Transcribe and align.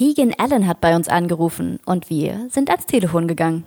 Keegan 0.00 0.32
Allen 0.38 0.66
hat 0.66 0.80
bei 0.80 0.96
uns 0.96 1.08
angerufen 1.08 1.78
und 1.84 2.08
wir 2.08 2.46
sind 2.48 2.70
ans 2.70 2.86
Telefon 2.86 3.28
gegangen. 3.28 3.64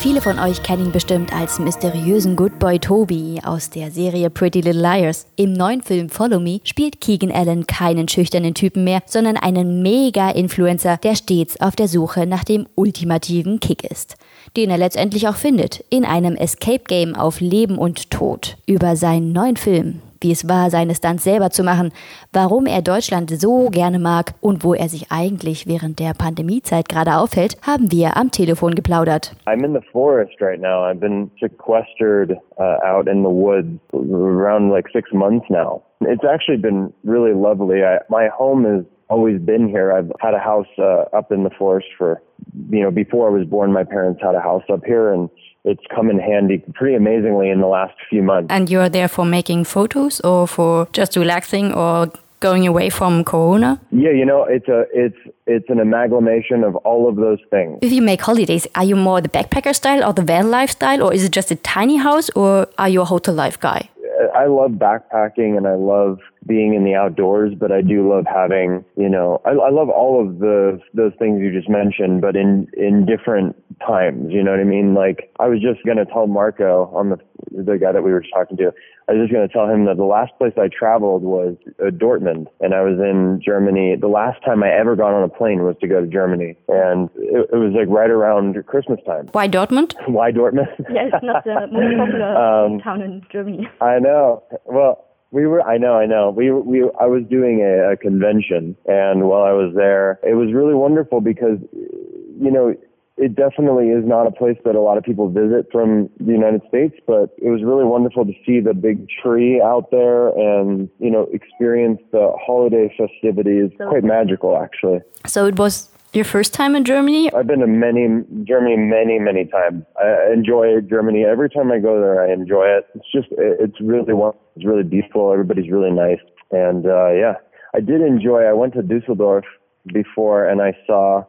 Viele 0.00 0.20
von 0.20 0.38
euch 0.38 0.62
kennen 0.62 0.84
ihn 0.84 0.92
bestimmt 0.92 1.32
als 1.32 1.58
mysteriösen 1.58 2.36
Good 2.36 2.58
Boy 2.58 2.78
Toby 2.78 3.40
aus 3.42 3.70
der 3.70 3.90
Serie 3.90 4.28
Pretty 4.28 4.60
Little 4.60 4.82
Liars. 4.82 5.26
Im 5.36 5.54
neuen 5.54 5.80
Film 5.80 6.10
Follow 6.10 6.40
Me 6.40 6.60
spielt 6.64 7.00
Keegan 7.00 7.32
Allen 7.32 7.66
keinen 7.66 8.06
schüchternen 8.06 8.52
Typen 8.52 8.84
mehr, 8.84 9.00
sondern 9.06 9.38
einen 9.38 9.80
Mega-Influencer, 9.80 10.98
der 10.98 11.16
stets 11.16 11.58
auf 11.58 11.74
der 11.74 11.88
Suche 11.88 12.26
nach 12.26 12.44
dem 12.44 12.66
ultimativen 12.74 13.60
Kick 13.60 13.90
ist. 13.90 14.16
Den 14.58 14.68
er 14.68 14.76
letztendlich 14.76 15.26
auch 15.26 15.36
findet, 15.36 15.82
in 15.88 16.04
einem 16.04 16.36
Escape-Game 16.36 17.16
auf 17.16 17.40
Leben 17.40 17.78
und 17.78 18.10
Tod. 18.10 18.58
Über 18.66 18.96
seinen 18.96 19.32
neuen 19.32 19.56
Film 19.56 20.02
wie 20.24 20.32
es 20.32 20.48
war, 20.48 20.70
seine 20.70 20.94
Stunts 20.94 21.22
selber 21.22 21.50
zu 21.50 21.62
machen, 21.62 21.92
warum 22.32 22.66
er 22.66 22.82
Deutschland 22.82 23.30
so 23.30 23.68
gerne 23.70 24.00
mag 24.00 24.32
und 24.40 24.64
wo 24.64 24.74
er 24.74 24.88
sich 24.88 25.12
eigentlich 25.12 25.68
während 25.68 26.00
der 26.00 26.14
Pandemiezeit 26.14 26.88
gerade 26.88 27.16
aufhält, 27.18 27.56
haben 27.62 27.92
wir 27.92 28.16
am 28.16 28.30
Telefon 28.30 28.74
geplaudert. 28.74 29.36
I'm 29.46 29.64
in 29.64 29.74
the 29.74 29.86
forest 29.92 30.40
right 30.40 30.60
now. 30.60 30.82
I've 30.82 30.98
been 30.98 31.30
sequestered 31.38 32.32
uh, 32.58 32.78
out 32.82 33.06
in 33.06 33.22
the 33.22 33.30
woods 33.30 33.78
around 33.92 34.70
like 34.70 34.88
six 34.92 35.12
months 35.12 35.46
now. 35.48 35.82
It's 36.00 36.24
actually 36.24 36.58
been 36.58 36.92
really 37.04 37.34
lovely. 37.34 37.84
I, 37.84 37.98
my 38.08 38.28
home 38.28 38.64
has 38.64 38.84
always 39.08 39.40
been 39.40 39.68
here. 39.68 39.92
I've 39.92 40.10
had 40.20 40.34
a 40.34 40.38
house 40.38 40.66
uh, 40.78 41.04
up 41.16 41.30
in 41.30 41.44
the 41.44 41.50
forest 41.50 41.88
for, 41.98 42.22
you 42.70 42.82
know, 42.82 42.90
before 42.90 43.28
I 43.28 43.30
was 43.30 43.46
born, 43.46 43.72
my 43.72 43.84
parents 43.84 44.20
had 44.22 44.34
a 44.34 44.40
house 44.40 44.64
up 44.72 44.84
here 44.84 45.12
and 45.12 45.28
it's 45.64 45.82
come 45.94 46.10
in 46.10 46.18
handy 46.18 46.62
pretty 46.74 46.94
amazingly 46.94 47.48
in 47.50 47.60
the 47.60 47.66
last 47.66 47.94
few 48.10 48.22
months. 48.22 48.48
And 48.50 48.70
you're 48.70 48.88
there 48.88 49.08
for 49.08 49.24
making 49.24 49.64
photos 49.64 50.20
or 50.20 50.46
for 50.46 50.88
just 50.92 51.16
relaxing 51.16 51.72
or 51.72 52.12
going 52.44 52.66
away 52.66 52.90
from 52.90 53.24
corona? 53.24 53.80
Yeah, 53.90 54.10
you 54.20 54.26
know, 54.30 54.44
it's 54.56 54.68
a 54.68 54.80
it's 54.92 55.20
it's 55.46 55.68
an 55.74 55.80
amalgamation 55.80 56.62
of 56.68 56.76
all 56.88 57.08
of 57.08 57.16
those 57.16 57.42
things. 57.50 57.78
If 57.80 57.92
you 57.92 58.02
make 58.02 58.20
holidays, 58.20 58.66
are 58.74 58.84
you 58.84 58.96
more 58.96 59.20
the 59.22 59.32
backpacker 59.36 59.74
style 59.74 60.04
or 60.04 60.12
the 60.12 60.22
van 60.22 60.50
lifestyle 60.50 61.02
or 61.04 61.14
is 61.14 61.24
it 61.24 61.32
just 61.32 61.50
a 61.50 61.56
tiny 61.56 61.96
house 61.96 62.28
or 62.40 62.68
are 62.76 62.90
you 62.94 63.00
a 63.00 63.08
hotel 63.14 63.34
life 63.34 63.58
guy? 63.58 63.88
Uh, 64.20 64.26
I 64.42 64.46
love 64.46 64.72
backpacking 64.72 65.56
and 65.56 65.66
I 65.66 65.76
love 65.94 66.18
being 66.46 66.74
in 66.74 66.84
the 66.84 66.94
outdoors, 66.94 67.54
but 67.58 67.72
I 67.72 67.80
do 67.80 68.08
love 68.12 68.26
having, 68.26 68.84
you 68.96 69.08
know, 69.08 69.40
I, 69.46 69.52
I 69.68 69.70
love 69.70 69.88
all 69.88 70.14
of 70.22 70.38
the 70.40 70.78
those 70.92 71.12
things 71.18 71.40
you 71.40 71.50
just 71.50 71.70
mentioned, 71.70 72.20
but 72.20 72.36
in 72.36 72.68
in 72.76 73.06
different 73.06 73.56
times. 73.86 74.32
You 74.32 74.42
know 74.42 74.52
what 74.52 74.60
I 74.60 74.64
mean? 74.64 74.94
Like 74.94 75.32
I 75.40 75.48
was 75.48 75.60
just 75.60 75.84
gonna 75.84 76.04
tell 76.04 76.26
Marco 76.26 76.90
on 76.94 77.10
the 77.10 77.18
the 77.50 77.78
guy 77.78 77.92
that 77.92 78.02
we 78.02 78.12
were 78.12 78.24
talking 78.32 78.56
to. 78.58 78.72
I 79.08 79.12
was 79.12 79.22
just 79.22 79.32
gonna 79.32 79.48
tell 79.48 79.68
him 79.68 79.84
that 79.86 79.96
the 79.96 80.04
last 80.04 80.32
place 80.38 80.52
I 80.56 80.68
traveled 80.68 81.22
was 81.22 81.56
uh, 81.80 81.90
Dortmund, 81.90 82.46
and 82.60 82.74
I 82.74 82.82
was 82.82 82.98
in 82.98 83.40
Germany. 83.44 83.96
The 84.00 84.08
last 84.08 84.42
time 84.44 84.62
I 84.62 84.70
ever 84.70 84.96
got 84.96 85.12
on 85.12 85.22
a 85.22 85.28
plane 85.28 85.62
was 85.62 85.76
to 85.80 85.88
go 85.88 86.00
to 86.00 86.06
Germany, 86.06 86.56
and 86.68 87.10
it, 87.16 87.50
it 87.52 87.56
was 87.56 87.72
like 87.76 87.88
right 87.88 88.10
around 88.10 88.56
Christmas 88.66 89.00
time. 89.06 89.28
Why 89.32 89.48
Dortmund? 89.48 89.94
Why 90.08 90.32
Dortmund? 90.32 90.68
yeah, 90.90 91.08
it's 91.12 91.24
not 91.24 91.44
the 91.44 91.66
most 91.70 91.96
popular 91.96 92.36
um, 92.66 92.80
town 92.80 93.02
in 93.02 93.22
Germany. 93.30 93.68
I 93.80 93.98
know. 93.98 94.42
Well 94.64 95.04
we 95.34 95.48
were, 95.48 95.60
I 95.62 95.78
know, 95.78 95.94
I 95.94 96.06
know. 96.06 96.30
We, 96.30 96.52
we, 96.52 96.82
I 97.00 97.06
was 97.06 97.24
doing 97.28 97.60
a, 97.60 97.94
a 97.94 97.96
convention 97.96 98.76
and 98.86 99.24
while 99.24 99.42
I 99.42 99.50
was 99.50 99.74
there, 99.74 100.20
it 100.22 100.34
was 100.34 100.52
really 100.54 100.74
wonderful 100.74 101.20
because, 101.20 101.58
you 101.72 102.52
know, 102.52 102.76
it 103.16 103.36
definitely 103.36 103.88
is 103.88 104.04
not 104.04 104.26
a 104.26 104.32
place 104.32 104.56
that 104.64 104.74
a 104.74 104.80
lot 104.80 104.98
of 104.98 105.04
people 105.04 105.28
visit 105.28 105.66
from 105.70 106.10
the 106.18 106.32
United 106.32 106.62
States, 106.68 106.96
but 107.06 107.30
it 107.38 107.48
was 107.48 107.62
really 107.62 107.84
wonderful 107.84 108.24
to 108.24 108.32
see 108.44 108.58
the 108.60 108.74
big 108.74 109.06
tree 109.22 109.62
out 109.62 109.90
there 109.92 110.28
and, 110.28 110.88
you 110.98 111.10
know, 111.10 111.28
experience 111.32 112.00
the 112.10 112.32
holiday 112.44 112.92
festivities. 112.96 113.70
So, 113.78 113.88
Quite 113.88 114.04
magical, 114.04 114.58
actually. 114.58 115.00
So 115.26 115.46
it 115.46 115.56
was 115.56 115.88
your 116.12 116.24
first 116.24 116.54
time 116.54 116.74
in 116.76 116.84
Germany? 116.84 117.32
I've 117.32 117.46
been 117.46 117.60
to 117.60 117.66
many 117.66 118.06
Germany 118.44 118.76
many 118.76 119.18
many 119.18 119.46
times. 119.46 119.84
I 120.00 120.32
enjoy 120.32 120.80
Germany. 120.80 121.24
Every 121.24 121.50
time 121.50 121.72
I 121.72 121.78
go 121.78 122.00
there, 122.00 122.22
I 122.22 122.32
enjoy 122.32 122.66
it. 122.66 122.86
It's 122.94 123.10
just 123.12 123.28
it's 123.32 123.80
really 123.80 124.12
wonderful. 124.12 124.40
it's 124.56 124.64
really 124.64 124.84
beautiful. 124.84 125.32
Everybody's 125.32 125.70
really 125.70 125.90
nice, 125.90 126.20
and 126.52 126.86
uh, 126.86 127.10
yeah, 127.10 127.34
I 127.74 127.80
did 127.80 128.00
enjoy. 128.00 128.42
I 128.42 128.52
went 128.52 128.74
to 128.74 128.82
Dusseldorf 128.82 129.44
before, 129.92 130.48
and 130.48 130.62
I 130.62 130.76
saw. 130.86 131.24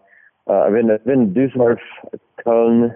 Uh, 0.47 0.61
I've 0.61 0.73
been 0.73 0.91
I've 0.91 1.06
been 1.06 1.33
to 1.33 1.47
Dusseldorf, 1.47 1.79
Köln. 2.45 2.95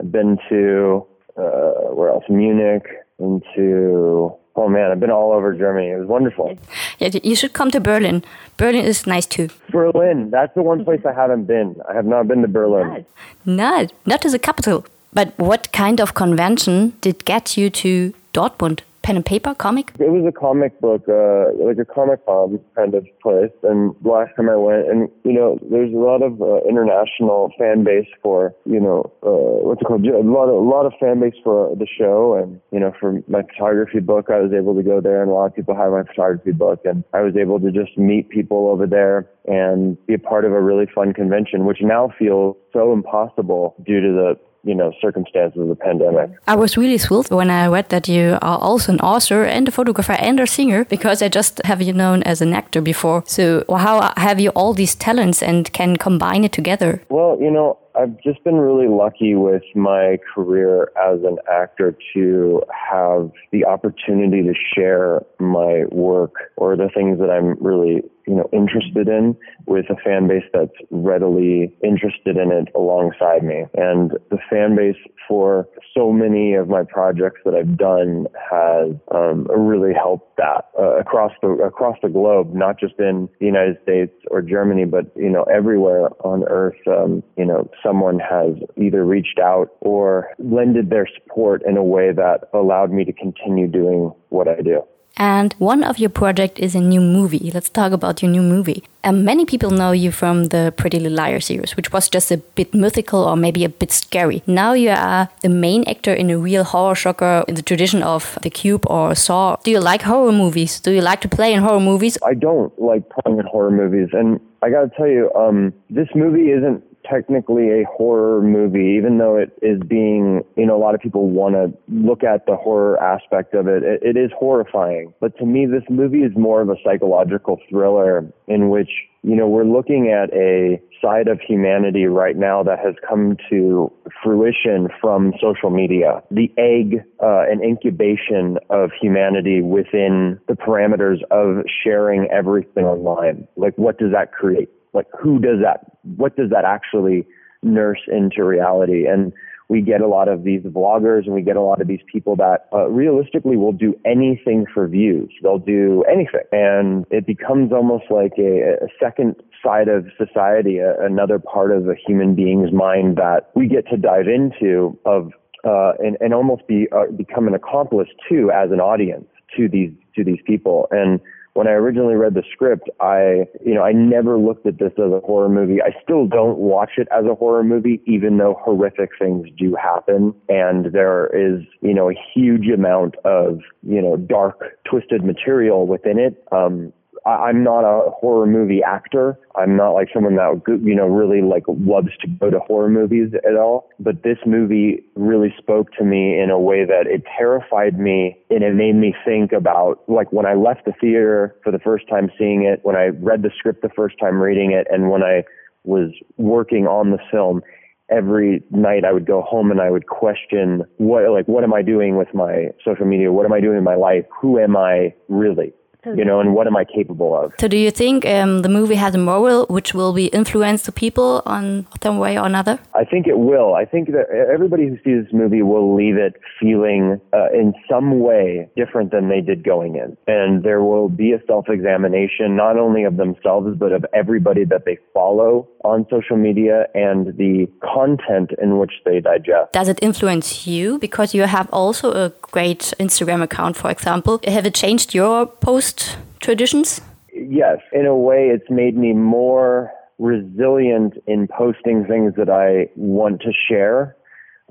I've 0.00 0.12
been 0.12 0.38
to 0.48 1.06
uh, 1.36 1.94
where 1.94 2.10
else? 2.10 2.24
Munich. 2.28 2.84
Into 3.20 4.38
Oh 4.58 4.68
man, 4.68 4.90
I've 4.90 4.98
been 4.98 5.12
all 5.12 5.32
over 5.32 5.54
Germany. 5.54 5.90
It 5.90 5.98
was 5.98 6.08
wonderful. 6.08 6.58
Yeah, 6.98 7.10
you 7.22 7.36
should 7.36 7.52
come 7.52 7.70
to 7.70 7.78
Berlin. 7.78 8.24
Berlin 8.56 8.84
is 8.84 9.06
nice 9.06 9.24
too. 9.24 9.50
Berlin, 9.70 10.30
that's 10.30 10.52
the 10.56 10.62
one 10.62 10.84
place 10.84 11.00
I 11.06 11.12
haven't 11.12 11.44
been. 11.44 11.76
I 11.88 11.94
have 11.94 12.06
not 12.06 12.26
been 12.26 12.42
to 12.42 12.48
Berlin. 12.48 13.06
Not, 13.44 13.92
not 14.04 14.22
to 14.22 14.30
the 14.30 14.38
capital. 14.40 14.84
But 15.12 15.38
what 15.38 15.70
kind 15.72 16.00
of 16.00 16.14
convention 16.14 16.94
did 17.00 17.24
get 17.24 17.56
you 17.56 17.70
to 17.70 18.12
Dortmund? 18.34 18.80
Pen 19.08 19.16
and 19.16 19.24
paper 19.24 19.54
comic? 19.54 19.90
It 19.98 20.12
was 20.12 20.26
a 20.28 20.38
comic 20.38 20.78
book, 20.82 21.08
uh, 21.08 21.56
like 21.64 21.78
a 21.78 21.88
comic 21.88 22.20
con 22.26 22.60
kind 22.76 22.94
of 22.94 23.06
place. 23.22 23.50
And 23.62 23.96
last 24.04 24.36
time 24.36 24.50
I 24.50 24.56
went, 24.56 24.86
and 24.86 25.08
you 25.24 25.32
know, 25.32 25.58
there's 25.70 25.94
a 25.94 25.96
lot 25.96 26.20
of 26.20 26.42
uh, 26.42 26.60
international 26.68 27.50
fan 27.58 27.84
base 27.84 28.06
for, 28.22 28.54
you 28.66 28.78
know, 28.78 29.10
uh, 29.24 29.64
what's 29.64 29.80
it 29.80 29.86
called? 29.86 30.04
A 30.04 30.20
lot, 30.20 30.52
of, 30.52 30.56
a 30.60 30.68
lot 30.68 30.84
of 30.84 30.92
fan 31.00 31.20
base 31.20 31.40
for 31.42 31.74
the 31.74 31.86
show, 31.86 32.36
and 32.36 32.60
you 32.70 32.78
know, 32.78 32.92
for 33.00 33.22
my 33.28 33.40
photography 33.48 34.00
book, 34.00 34.26
I 34.28 34.40
was 34.40 34.52
able 34.52 34.74
to 34.74 34.82
go 34.82 35.00
there, 35.00 35.22
and 35.22 35.30
a 35.30 35.34
lot 35.34 35.46
of 35.46 35.56
people 35.56 35.74
have 35.74 35.90
my 35.90 36.02
photography 36.02 36.52
book, 36.52 36.80
and 36.84 37.02
I 37.14 37.22
was 37.22 37.34
able 37.34 37.58
to 37.60 37.72
just 37.72 37.96
meet 37.96 38.28
people 38.28 38.68
over 38.68 38.86
there 38.86 39.26
and 39.46 39.96
be 40.06 40.14
a 40.14 40.18
part 40.18 40.44
of 40.44 40.52
a 40.52 40.60
really 40.60 40.86
fun 40.94 41.14
convention, 41.14 41.64
which 41.64 41.78
now 41.80 42.12
feels 42.18 42.56
so 42.74 42.92
impossible 42.92 43.74
due 43.86 44.02
to 44.02 44.12
the 44.12 44.47
you 44.68 44.74
know 44.74 44.92
circumstances 45.00 45.60
of 45.62 45.68
the 45.68 45.80
pandemic. 45.88 46.30
I 46.46 46.54
was 46.54 46.76
really 46.76 46.98
thrilled 46.98 47.30
when 47.30 47.50
I 47.50 47.66
read 47.66 47.88
that 47.88 48.06
you 48.08 48.38
are 48.42 48.58
also 48.68 48.92
an 48.92 49.00
author 49.00 49.42
and 49.44 49.66
a 49.68 49.70
photographer 49.70 50.16
and 50.28 50.38
a 50.40 50.46
singer 50.46 50.84
because 50.84 51.22
I 51.22 51.28
just 51.28 51.60
have 51.64 51.80
you 51.80 51.92
known 51.92 52.22
as 52.24 52.42
an 52.42 52.52
actor 52.52 52.80
before. 52.80 53.24
So 53.26 53.64
how 53.86 54.12
have 54.16 54.38
you 54.38 54.50
all 54.50 54.74
these 54.74 54.94
talents 54.94 55.42
and 55.42 55.72
can 55.72 55.96
combine 55.96 56.44
it 56.44 56.52
together? 56.52 57.02
Well, 57.08 57.38
you 57.40 57.50
know, 57.50 57.78
I've 57.98 58.20
just 58.22 58.44
been 58.44 58.56
really 58.56 58.86
lucky 58.86 59.34
with 59.34 59.64
my 59.74 60.18
career 60.32 60.92
as 60.96 61.18
an 61.24 61.38
actor 61.50 61.96
to 62.14 62.62
have 62.90 63.30
the 63.50 63.64
opportunity 63.64 64.42
to 64.42 64.54
share 64.74 65.22
my 65.40 65.84
work 65.90 66.34
or 66.56 66.76
the 66.76 66.88
things 66.94 67.18
that 67.18 67.30
I'm 67.30 67.56
really, 67.60 68.02
you 68.28 68.34
know, 68.34 68.48
interested 68.52 69.08
in 69.08 69.34
with 69.66 69.86
a 69.88 69.96
fan 70.04 70.28
base 70.28 70.44
that's 70.52 70.76
readily 70.90 71.74
interested 71.82 72.36
in 72.36 72.52
it 72.52 72.68
alongside 72.76 73.42
me. 73.42 73.64
And 73.74 74.12
the 74.30 74.38
fan 74.50 74.76
base 74.76 74.96
for 75.26 75.66
so 75.96 76.12
many 76.12 76.52
of 76.54 76.68
my 76.68 76.82
projects 76.84 77.40
that 77.46 77.54
I've 77.54 77.78
done 77.78 78.26
has 78.50 78.92
um, 79.14 79.46
really 79.46 79.94
helped 79.94 80.36
that 80.36 80.66
uh, 80.78 80.98
across 80.98 81.32
the 81.40 81.48
across 81.48 81.96
the 82.02 82.10
globe, 82.10 82.54
not 82.54 82.78
just 82.78 82.94
in 82.98 83.30
the 83.40 83.46
United 83.46 83.78
States 83.82 84.12
or 84.30 84.42
Germany, 84.42 84.84
but 84.84 85.06
you 85.16 85.30
know 85.30 85.44
everywhere 85.44 86.10
on 86.26 86.44
Earth. 86.44 86.76
Um, 86.86 87.22
you 87.38 87.46
know, 87.46 87.70
someone 87.82 88.18
has 88.18 88.54
either 88.76 89.06
reached 89.06 89.38
out 89.42 89.68
or 89.80 90.28
lended 90.38 90.90
their 90.90 91.08
support 91.16 91.62
in 91.66 91.78
a 91.78 91.84
way 91.84 92.12
that 92.12 92.48
allowed 92.52 92.92
me 92.92 93.04
to 93.06 93.12
continue 93.12 93.68
doing 93.68 94.12
what 94.28 94.48
I 94.48 94.60
do. 94.60 94.82
And 95.18 95.52
one 95.58 95.82
of 95.82 95.98
your 95.98 96.10
project 96.10 96.60
is 96.60 96.76
a 96.76 96.80
new 96.80 97.00
movie. 97.00 97.50
Let's 97.52 97.68
talk 97.68 97.90
about 97.90 98.22
your 98.22 98.30
new 98.30 98.42
movie. 98.42 98.84
Um, 99.02 99.24
many 99.24 99.44
people 99.44 99.70
know 99.70 99.90
you 99.90 100.12
from 100.12 100.44
the 100.44 100.72
Pretty 100.76 101.00
Little 101.00 101.18
Liars 101.18 101.46
series, 101.46 101.76
which 101.76 101.92
was 101.92 102.08
just 102.08 102.30
a 102.30 102.36
bit 102.36 102.72
mythical 102.72 103.24
or 103.24 103.36
maybe 103.36 103.64
a 103.64 103.68
bit 103.68 103.90
scary. 103.90 104.42
Now 104.46 104.74
you 104.74 104.90
are 104.90 105.28
the 105.42 105.48
main 105.48 105.82
actor 105.88 106.14
in 106.14 106.30
a 106.30 106.38
real 106.38 106.62
horror 106.62 106.94
shocker 106.94 107.44
in 107.48 107.56
the 107.56 107.62
tradition 107.62 108.02
of 108.02 108.38
The 108.42 108.50
Cube 108.50 108.86
or 108.86 109.14
Saw. 109.16 109.56
Do 109.64 109.72
you 109.72 109.80
like 109.80 110.02
horror 110.02 110.32
movies? 110.32 110.78
Do 110.78 110.92
you 110.92 111.00
like 111.00 111.20
to 111.22 111.28
play 111.28 111.52
in 111.52 111.62
horror 111.62 111.80
movies? 111.80 112.16
I 112.24 112.34
don't 112.34 112.72
like 112.80 113.08
playing 113.10 113.40
in 113.40 113.46
horror 113.46 113.72
movies, 113.72 114.10
and 114.12 114.38
I 114.62 114.70
got 114.70 114.82
to 114.82 114.90
tell 114.96 115.08
you, 115.08 115.32
um, 115.34 115.72
this 115.90 116.08
movie 116.14 116.50
isn't 116.50 116.82
technically 117.10 117.68
a 117.68 117.84
horror 117.84 118.42
movie, 118.42 118.96
even 118.98 119.18
though 119.18 119.36
it 119.36 119.52
is 119.62 119.80
being, 119.88 120.42
you 120.56 120.66
know, 120.66 120.76
a 120.76 120.82
lot 120.82 120.94
of 120.94 121.00
people 121.00 121.28
want 121.30 121.54
to 121.54 121.72
look 121.88 122.22
at 122.22 122.46
the 122.46 122.56
horror 122.56 123.02
aspect 123.02 123.54
of 123.54 123.66
it. 123.66 123.82
it. 123.82 124.02
It 124.02 124.16
is 124.16 124.30
horrifying. 124.36 125.12
But 125.20 125.36
to 125.38 125.46
me, 125.46 125.66
this 125.66 125.84
movie 125.88 126.22
is 126.22 126.32
more 126.36 126.60
of 126.60 126.68
a 126.68 126.76
psychological 126.84 127.58
thriller 127.68 128.30
in 128.46 128.68
which, 128.70 128.90
you 129.22 129.36
know, 129.36 129.48
we're 129.48 129.64
looking 129.64 130.10
at 130.10 130.32
a 130.34 130.80
side 131.02 131.28
of 131.28 131.40
humanity 131.40 132.06
right 132.06 132.36
now 132.36 132.62
that 132.62 132.78
has 132.78 132.94
come 133.08 133.36
to 133.50 133.92
fruition 134.22 134.88
from 135.00 135.32
social 135.40 135.70
media. 135.70 136.22
The 136.30 136.52
egg 136.56 137.04
uh, 137.22 137.44
and 137.50 137.62
incubation 137.62 138.58
of 138.70 138.90
humanity 139.00 139.62
within 139.62 140.40
the 140.48 140.54
parameters 140.54 141.22
of 141.30 141.64
sharing 141.84 142.28
everything 142.30 142.84
online. 142.84 143.46
Like, 143.56 143.76
what 143.76 143.98
does 143.98 144.12
that 144.12 144.32
create? 144.32 144.68
Like 144.92 145.06
who 145.20 145.38
does 145.38 145.60
that 145.62 145.80
what 146.16 146.36
does 146.36 146.50
that 146.50 146.64
actually 146.64 147.26
nurse 147.62 148.00
into 148.08 148.44
reality 148.44 149.06
and 149.06 149.32
we 149.68 149.82
get 149.82 150.00
a 150.00 150.06
lot 150.06 150.28
of 150.28 150.44
these 150.44 150.62
vloggers 150.62 151.26
and 151.26 151.34
we 151.34 151.42
get 151.42 151.56
a 151.56 151.60
lot 151.60 151.80
of 151.80 151.88
these 151.88 152.00
people 152.10 152.36
that 152.36 152.68
uh, 152.72 152.88
realistically 152.88 153.56
will 153.56 153.72
do 153.72 153.94
anything 154.06 154.64
for 154.72 154.88
views. 154.88 155.30
They'll 155.42 155.58
do 155.58 156.04
anything. 156.10 156.40
And 156.52 157.04
it 157.10 157.26
becomes 157.26 157.70
almost 157.70 158.04
like 158.10 158.32
a, 158.38 158.76
a 158.82 158.88
second 158.98 159.36
side 159.62 159.88
of 159.88 160.06
society, 160.16 160.78
a, 160.78 160.98
another 161.04 161.38
part 161.38 161.70
of 161.70 161.86
a 161.88 161.94
human 161.94 162.34
being's 162.34 162.72
mind 162.72 163.16
that 163.16 163.50
we 163.54 163.68
get 163.68 163.86
to 163.88 163.98
dive 163.98 164.26
into 164.26 164.98
of 165.04 165.32
uh, 165.64 165.92
and, 165.98 166.16
and 166.20 166.32
almost 166.32 166.66
be 166.66 166.86
uh, 166.92 167.10
become 167.16 167.46
an 167.46 167.54
accomplice 167.54 168.08
too 168.28 168.50
as 168.50 168.70
an 168.70 168.80
audience 168.80 169.26
to 169.56 169.68
these 169.68 169.90
to 170.16 170.24
these 170.24 170.38
people. 170.46 170.88
And 170.92 171.20
when 171.58 171.66
I 171.66 171.72
originally 171.72 172.14
read 172.14 172.34
the 172.34 172.44
script, 172.52 172.88
I, 173.00 173.48
you 173.66 173.74
know, 173.74 173.82
I 173.82 173.90
never 173.90 174.38
looked 174.38 174.64
at 174.64 174.78
this 174.78 174.92
as 174.92 175.10
a 175.10 175.18
horror 175.26 175.48
movie. 175.48 175.82
I 175.82 175.90
still 176.04 176.28
don't 176.28 176.56
watch 176.56 176.92
it 176.98 177.08
as 177.10 177.24
a 177.24 177.34
horror 177.34 177.64
movie, 177.64 178.00
even 178.06 178.38
though 178.38 178.56
horrific 178.64 179.10
things 179.18 179.48
do 179.58 179.74
happen. 179.74 180.32
And 180.48 180.92
there 180.92 181.26
is, 181.34 181.64
you 181.80 181.94
know, 181.94 182.10
a 182.10 182.14
huge 182.32 182.68
amount 182.68 183.16
of, 183.24 183.58
you 183.82 184.00
know, 184.00 184.16
dark, 184.16 184.78
twisted 184.84 185.24
material 185.24 185.88
within 185.88 186.20
it. 186.20 186.40
Um, 186.52 186.92
I'm 187.26 187.62
not 187.62 187.84
a 187.84 188.10
horror 188.10 188.46
movie 188.46 188.82
actor. 188.82 189.38
I'm 189.56 189.76
not 189.76 189.92
like 189.92 190.08
someone 190.12 190.36
that 190.36 190.62
you 190.66 190.94
know 190.94 191.06
really 191.06 191.42
like 191.42 191.64
loves 191.66 192.16
to 192.20 192.28
go 192.28 192.50
to 192.50 192.58
horror 192.60 192.88
movies 192.88 193.32
at 193.48 193.56
all. 193.56 193.88
But 193.98 194.22
this 194.22 194.38
movie 194.46 195.04
really 195.14 195.54
spoke 195.58 195.92
to 195.98 196.04
me 196.04 196.40
in 196.40 196.50
a 196.50 196.58
way 196.58 196.84
that 196.84 197.06
it 197.06 197.24
terrified 197.36 197.98
me 197.98 198.36
and 198.50 198.62
it 198.62 198.74
made 198.74 198.94
me 198.94 199.14
think 199.24 199.52
about 199.52 200.02
like 200.08 200.32
when 200.32 200.46
I 200.46 200.54
left 200.54 200.84
the 200.84 200.92
theater 201.00 201.56
for 201.62 201.72
the 201.72 201.78
first 201.78 202.08
time 202.08 202.30
seeing 202.38 202.64
it, 202.64 202.80
when 202.82 202.96
I 202.96 203.06
read 203.20 203.42
the 203.42 203.50
script 203.56 203.82
the 203.82 203.90
first 203.94 204.16
time 204.18 204.40
reading 204.40 204.72
it, 204.72 204.86
and 204.90 205.10
when 205.10 205.22
I 205.22 205.44
was 205.84 206.10
working 206.36 206.86
on 206.86 207.10
the 207.10 207.18
film 207.30 207.62
every 208.10 208.62
night 208.70 209.04
I 209.04 209.12
would 209.12 209.26
go 209.26 209.42
home 209.42 209.70
and 209.70 209.80
I 209.80 209.90
would 209.90 210.06
question 210.06 210.82
what 210.96 211.30
like 211.30 211.46
what 211.46 211.64
am 211.64 211.74
I 211.74 211.82
doing 211.82 212.16
with 212.16 212.32
my 212.34 212.68
social 212.84 213.06
media? 213.06 213.32
What 213.32 213.44
am 213.44 213.52
I 213.52 213.60
doing 213.60 213.78
in 213.78 213.84
my 213.84 213.96
life? 213.96 214.24
Who 214.40 214.58
am 214.58 214.76
I 214.76 215.14
really? 215.28 215.72
You 216.04 216.24
know, 216.24 216.40
and 216.40 216.54
what 216.54 216.66
am 216.66 216.76
I 216.76 216.84
capable 216.84 217.36
of? 217.36 217.52
So, 217.60 217.68
do 217.68 217.76
you 217.76 217.90
think 217.90 218.24
um, 218.26 218.62
the 218.62 218.68
movie 218.68 218.94
has 218.94 219.14
a 219.14 219.18
moral 219.18 219.66
which 219.66 219.94
will 219.94 220.12
be 220.12 220.26
influenced 220.26 220.84
to 220.86 220.92
people 220.92 221.42
on 221.44 221.86
some 222.02 222.18
way 222.18 222.38
or 222.38 222.46
another? 222.46 222.78
I 222.94 223.04
think 223.04 223.26
it 223.26 223.38
will. 223.38 223.74
I 223.74 223.84
think 223.84 224.08
that 224.12 224.30
everybody 224.30 224.86
who 224.86 224.96
sees 225.04 225.24
this 225.24 225.32
movie 225.32 225.62
will 225.62 225.94
leave 225.94 226.16
it 226.16 226.34
feeling 226.60 227.20
uh, 227.32 227.50
in 227.52 227.74
some 227.90 228.20
way 228.20 228.68
different 228.76 229.10
than 229.10 229.28
they 229.28 229.40
did 229.40 229.64
going 229.64 229.96
in. 229.96 230.16
And 230.26 230.62
there 230.62 230.82
will 230.82 231.08
be 231.08 231.32
a 231.32 231.42
self 231.46 231.68
examination, 231.68 232.56
not 232.56 232.78
only 232.78 233.04
of 233.04 233.16
themselves, 233.16 233.76
but 233.76 233.92
of 233.92 234.06
everybody 234.14 234.64
that 234.66 234.84
they 234.84 234.98
follow 235.12 235.68
on 235.84 236.06
social 236.10 236.36
media 236.36 236.86
and 236.94 237.36
the 237.36 237.68
content 237.82 238.50
in 238.60 238.78
which 238.78 238.92
they 239.04 239.20
digest. 239.20 239.72
Does 239.72 239.88
it 239.88 239.98
influence 240.02 240.66
you? 240.66 240.98
Because 240.98 241.34
you 241.34 241.42
have 241.42 241.68
also 241.72 242.12
a 242.12 242.32
great 242.42 242.92
Instagram 243.00 243.42
account, 243.42 243.76
for 243.76 243.90
example. 243.90 244.40
Have 244.46 244.66
it 244.66 244.74
changed 244.74 245.14
your 245.14 245.46
post 245.46 245.97
traditions? 246.40 247.00
Yes. 247.32 247.78
In 247.92 248.06
a 248.06 248.16
way, 248.16 248.50
it's 248.52 248.70
made 248.70 248.96
me 248.96 249.12
more 249.12 249.92
resilient 250.18 251.14
in 251.26 251.48
posting 251.48 252.04
things 252.04 252.34
that 252.36 252.50
I 252.50 252.90
want 252.96 253.40
to 253.42 253.52
share. 253.52 254.16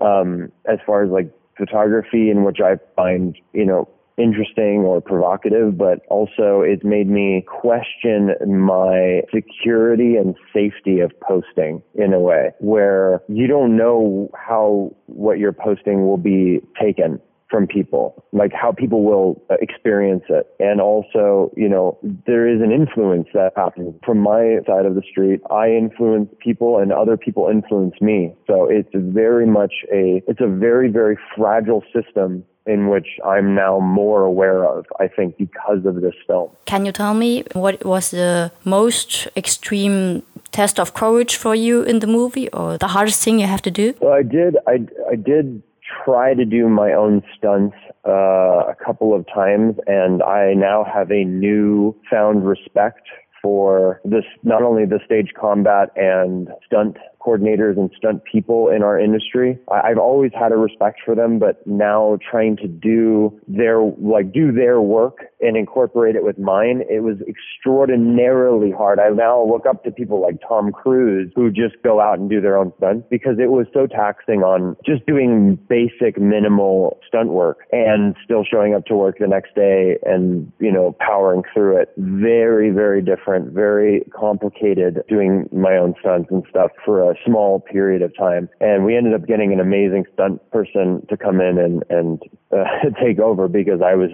Um, 0.01 0.51
as 0.69 0.77
far 0.85 1.03
as 1.03 1.09
like 1.09 1.31
photography, 1.57 2.29
in 2.29 2.43
which 2.43 2.59
I 2.63 2.75
find, 2.95 3.35
you 3.53 3.65
know, 3.65 3.89
interesting 4.17 4.79
or 4.79 4.99
provocative, 4.99 5.77
but 5.77 5.99
also 6.09 6.61
it's 6.61 6.83
made 6.83 7.07
me 7.07 7.45
question 7.47 8.33
my 8.47 9.21
security 9.33 10.15
and 10.15 10.35
safety 10.53 10.99
of 10.99 11.11
posting 11.21 11.81
in 11.93 12.13
a 12.13 12.19
way 12.19 12.51
where 12.59 13.21
you 13.27 13.47
don't 13.47 13.77
know 13.77 14.29
how 14.35 14.95
what 15.05 15.37
you're 15.37 15.53
posting 15.53 16.07
will 16.07 16.17
be 16.17 16.59
taken 16.79 17.19
from 17.49 17.67
people, 17.67 18.25
like 18.31 18.51
how 18.53 18.71
people 18.71 19.03
will 19.03 19.41
uh, 19.49 19.55
experience 19.61 20.23
it. 20.29 20.47
And 20.59 20.81
also, 20.81 21.51
you 21.55 21.69
know, 21.69 21.97
there 22.25 22.47
is 22.47 22.61
an 22.61 22.71
influence 22.71 23.27
that 23.33 23.53
happens 23.55 23.95
from 24.05 24.19
my 24.19 24.59
side 24.67 24.85
of 24.85 24.95
the 24.95 25.03
street. 25.09 25.41
I 25.49 25.69
influence 25.69 26.29
people 26.39 26.79
and 26.79 26.91
other 26.91 27.17
people 27.17 27.47
influence 27.49 27.95
me. 28.01 28.35
So 28.47 28.67
it's 28.69 28.89
very 28.93 29.47
much 29.47 29.73
a, 29.91 30.21
it's 30.27 30.41
a 30.41 30.47
very, 30.47 30.89
very 30.89 31.17
fragile 31.35 31.83
system 31.93 32.43
in 32.65 32.89
which 32.89 33.07
I'm 33.25 33.55
now 33.55 33.79
more 33.79 34.23
aware 34.23 34.65
of, 34.65 34.85
I 34.99 35.07
think, 35.07 35.37
because 35.37 35.85
of 35.85 36.01
this 36.01 36.15
film. 36.27 36.49
Can 36.65 36.85
you 36.85 36.91
tell 36.91 37.13
me 37.13 37.45
what 37.53 37.85
was 37.85 38.11
the 38.11 38.51
most 38.65 39.27
extreme 39.37 40.23
test 40.51 40.79
of 40.79 40.93
courage 40.93 41.37
for 41.37 41.55
you 41.55 41.83
in 41.83 41.99
the 41.99 42.07
movie 42.07 42.49
or 42.49 42.77
the 42.77 42.87
hardest 42.87 43.23
thing 43.23 43.39
you 43.39 43.47
have 43.47 43.61
to 43.61 43.71
do? 43.71 43.93
Well, 44.01 44.13
I 44.13 44.23
did. 44.23 44.57
I, 44.67 44.85
I 45.09 45.15
did 45.15 45.63
try 46.07 46.33
to 46.33 46.45
do 46.45 46.69
my 46.69 46.93
own 46.93 47.21
stunts 47.37 47.75
uh, 48.07 48.63
a 48.71 48.75
couple 48.83 49.13
of 49.13 49.25
times, 49.27 49.75
and 49.87 50.23
I 50.23 50.53
now 50.53 50.85
have 50.85 51.11
a 51.11 51.25
new 51.25 51.93
found 52.09 52.47
respect 52.47 53.01
for 53.41 53.99
this 54.05 54.23
not 54.43 54.61
only 54.63 54.85
the 54.85 54.99
stage 55.05 55.33
combat 55.39 55.89
and 55.97 56.47
stunt 56.65 56.97
coordinators 57.27 57.77
and 57.77 57.89
stunt 57.97 58.23
people 58.23 58.69
in 58.69 58.83
our 58.83 58.99
industry. 58.99 59.59
I've 59.71 59.97
always 59.97 60.31
had 60.33 60.51
a 60.51 60.57
respect 60.57 60.99
for 61.03 61.15
them, 61.15 61.39
but 61.39 61.65
now 61.67 62.17
trying 62.29 62.55
to 62.57 62.67
do 62.67 63.37
their 63.47 63.81
like 63.81 64.31
do 64.31 64.51
their 64.51 64.79
work 64.79 65.17
and 65.41 65.55
incorporate 65.57 66.15
it 66.15 66.23
with 66.23 66.39
mine, 66.39 66.83
it 66.89 67.03
was 67.03 67.17
extraordinarily 67.27 68.71
hard. 68.71 68.99
I 68.99 69.09
now 69.09 69.43
look 69.43 69.65
up 69.65 69.83
to 69.83 69.91
people 69.91 70.21
like 70.21 70.35
Tom 70.47 70.71
Cruise 70.71 71.31
who 71.35 71.51
just 71.51 71.75
go 71.83 71.99
out 71.99 72.17
and 72.17 72.29
do 72.29 72.41
their 72.41 72.57
own 72.57 72.71
stunts 72.77 73.05
because 73.09 73.37
it 73.39 73.51
was 73.51 73.67
so 73.73 73.87
taxing 73.87 74.41
on 74.41 74.75
just 74.85 75.05
doing 75.05 75.59
basic 75.69 76.19
minimal 76.19 76.99
stunt 77.07 77.29
work 77.29 77.65
and 77.71 78.15
still 78.23 78.43
showing 78.43 78.73
up 78.73 78.85
to 78.85 78.95
work 78.95 79.17
the 79.19 79.27
next 79.27 79.53
day 79.55 79.97
and, 80.05 80.51
you 80.59 80.71
know, 80.71 80.95
powering 80.99 81.43
through 81.53 81.77
it. 81.77 81.93
Very, 81.97 82.71
very 82.71 83.01
different, 83.01 83.53
very 83.53 84.03
complicated 84.17 85.03
doing 85.07 85.47
my 85.51 85.77
own 85.77 85.93
stunts 85.99 86.29
and 86.31 86.43
stuff 86.49 86.71
for 86.83 87.11
a 87.11 87.15
small 87.25 87.59
period 87.59 88.01
of 88.01 88.15
time. 88.17 88.49
And 88.59 88.85
we 88.85 88.95
ended 88.95 89.13
up 89.13 89.27
getting 89.27 89.53
an 89.53 89.59
amazing 89.59 90.05
stunt 90.13 90.49
person 90.51 91.05
to 91.09 91.17
come 91.17 91.41
in 91.41 91.57
and, 91.57 91.83
and 91.89 92.21
uh, 92.51 92.65
take 93.01 93.19
over 93.19 93.47
because 93.47 93.81
I 93.83 93.95
was, 93.95 94.09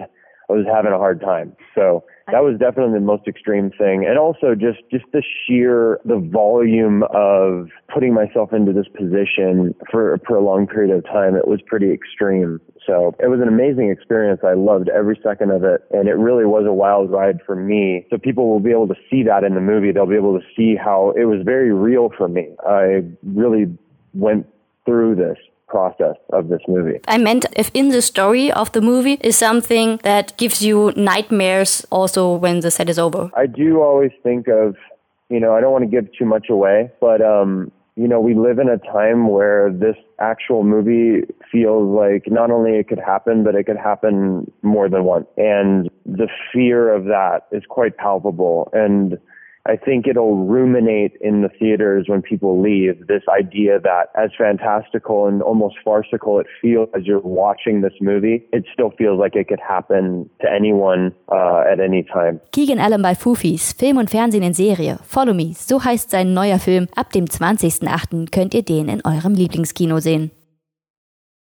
I 0.48 0.52
was 0.52 0.66
having 0.72 0.92
a 0.92 0.98
hard 0.98 1.20
time. 1.20 1.56
So 1.74 2.04
that 2.32 2.42
was 2.42 2.58
definitely 2.58 2.94
the 2.94 3.04
most 3.04 3.28
extreme 3.28 3.70
thing. 3.70 4.06
And 4.06 4.18
also 4.18 4.54
just, 4.54 4.78
just 4.90 5.04
the 5.12 5.22
sheer, 5.22 6.00
the 6.04 6.16
volume 6.18 7.02
of 7.14 7.68
putting 7.92 8.14
myself 8.14 8.52
into 8.52 8.72
this 8.72 8.86
position 8.88 9.74
for, 9.90 10.14
a 10.14 10.40
long 10.40 10.66
period 10.66 10.94
of 10.94 11.04
time. 11.04 11.36
It 11.36 11.46
was 11.46 11.60
pretty 11.66 11.92
extreme. 11.92 12.60
So 12.86 13.14
it 13.20 13.28
was 13.28 13.40
an 13.40 13.48
amazing 13.48 13.90
experience. 13.90 14.40
I 14.42 14.54
loved 14.54 14.88
every 14.88 15.18
second 15.22 15.50
of 15.50 15.64
it. 15.64 15.82
And 15.90 16.08
it 16.08 16.14
really 16.14 16.44
was 16.44 16.64
a 16.66 16.72
wild 16.72 17.10
ride 17.10 17.40
for 17.46 17.54
me. 17.54 18.06
So 18.10 18.18
people 18.18 18.48
will 18.48 18.60
be 18.60 18.70
able 18.70 18.88
to 18.88 18.96
see 19.10 19.22
that 19.24 19.44
in 19.44 19.54
the 19.54 19.60
movie. 19.60 19.92
They'll 19.92 20.06
be 20.06 20.16
able 20.16 20.38
to 20.38 20.44
see 20.56 20.76
how 20.76 21.12
it 21.16 21.24
was 21.24 21.42
very 21.44 21.72
real 21.72 22.10
for 22.16 22.28
me. 22.28 22.48
I 22.66 23.04
really 23.22 23.66
went 24.12 24.46
through 24.86 25.16
this 25.16 25.38
process 25.68 26.16
of 26.32 26.48
this 26.48 26.60
movie. 26.68 27.00
I 27.08 27.18
meant 27.18 27.46
if 27.56 27.70
in 27.74 27.88
the 27.88 28.02
story 28.02 28.52
of 28.52 28.72
the 28.72 28.80
movie 28.80 29.18
is 29.20 29.36
something 29.36 29.98
that 30.02 30.36
gives 30.36 30.62
you 30.62 30.92
nightmares 30.96 31.84
also 31.90 32.34
when 32.34 32.60
the 32.60 32.70
set 32.70 32.88
is 32.88 32.98
over. 32.98 33.30
I 33.36 33.46
do 33.46 33.80
always 33.80 34.12
think 34.22 34.48
of, 34.48 34.76
you 35.28 35.40
know, 35.40 35.54
I 35.54 35.60
don't 35.60 35.72
want 35.72 35.84
to 35.84 35.90
give 35.90 36.12
too 36.12 36.24
much 36.24 36.48
away, 36.50 36.90
but 37.00 37.20
um 37.22 37.72
you 37.96 38.08
know, 38.08 38.20
we 38.20 38.34
live 38.34 38.58
in 38.58 38.68
a 38.68 38.78
time 38.78 39.28
where 39.28 39.70
this 39.72 39.94
actual 40.18 40.64
movie 40.64 41.22
feels 41.50 41.88
like 41.88 42.24
not 42.26 42.50
only 42.50 42.72
it 42.72 42.88
could 42.88 42.98
happen, 42.98 43.44
but 43.44 43.54
it 43.54 43.66
could 43.66 43.76
happen 43.76 44.50
more 44.62 44.88
than 44.88 45.04
once. 45.04 45.26
And 45.36 45.88
the 46.04 46.28
fear 46.52 46.92
of 46.92 47.04
that 47.04 47.46
is 47.52 47.62
quite 47.68 47.96
palpable. 47.96 48.68
And 48.72 49.16
I 49.66 49.76
think 49.76 50.06
it'll 50.06 50.44
ruminate 50.44 51.12
in 51.22 51.40
the 51.40 51.48
theaters 51.48 52.04
when 52.06 52.20
people 52.20 52.60
leave 52.60 53.06
this 53.06 53.22
idea 53.28 53.80
that 53.80 54.10
as 54.14 54.30
fantastical 54.36 55.26
and 55.26 55.42
almost 55.42 55.76
farcical 55.82 56.38
it 56.38 56.46
feels 56.60 56.88
as 56.94 57.06
you're 57.06 57.20
watching 57.20 57.80
this 57.80 57.94
movie, 58.00 58.44
it 58.52 58.64
still 58.72 58.90
feels 58.98 59.18
like 59.18 59.34
it 59.34 59.48
could 59.48 59.60
happen 59.60 60.28
to 60.42 60.46
anyone 60.50 61.14
uh, 61.32 61.64
at 61.70 61.80
any 61.80 62.02
time. 62.02 62.40
Keegan 62.52 62.78
Allen 62.78 63.00
bei 63.00 63.14
Fufis, 63.14 63.72
Film 63.72 63.96
und 63.96 64.10
Fernsehen 64.10 64.42
in 64.42 64.52
Serie. 64.52 64.98
Follow 65.02 65.32
Me, 65.32 65.54
so 65.54 65.82
heißt 65.82 66.10
sein 66.10 66.34
neuer 66.34 66.58
Film. 66.58 66.86
Ab 66.94 67.12
dem 67.12 67.24
20.08. 67.24 68.30
könnt 68.30 68.52
ihr 68.54 68.62
den 68.62 68.88
in 68.88 69.00
eurem 69.04 69.32
Lieblingskino 69.32 69.98
sehen. 69.98 70.30